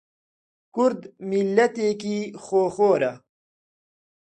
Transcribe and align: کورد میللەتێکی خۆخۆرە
کورد 0.75 1.01
میللەتێکی 1.29 2.17
خۆخۆرە 2.43 3.13